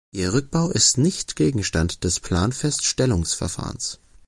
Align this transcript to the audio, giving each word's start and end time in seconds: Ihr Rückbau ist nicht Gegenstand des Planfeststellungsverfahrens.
Ihr 0.11 0.33
Rückbau 0.33 0.71
ist 0.71 0.97
nicht 0.97 1.35
Gegenstand 1.35 2.03
des 2.03 2.19
Planfeststellungsverfahrens. 2.19 3.99